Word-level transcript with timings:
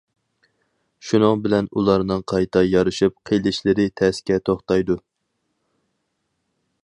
شۇنىڭ 1.09 1.43
بىلەن 1.43 1.67
ئۇلارنىڭ 1.79 2.23
قايتا 2.33 2.63
يارىشىپ 2.69 3.19
قېلىشلىرى 3.31 3.87
تەسكە 4.01 4.41
توختايدۇ. 4.49 4.99